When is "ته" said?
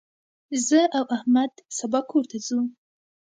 2.31-2.37